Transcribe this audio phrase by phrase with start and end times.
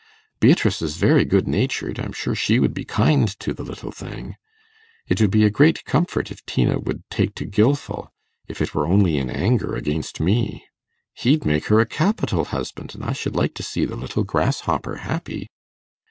[0.39, 4.35] Beatrice is very good natured; I'm sure she would be kind to the little thing.
[5.05, 8.07] It would be a great comfort if Tina would take to Gilfil,
[8.47, 10.65] if it were only in anger against me.
[11.13, 14.61] He'd make her a capital husband, and I should like to see the little grass
[14.61, 15.51] hopper happy.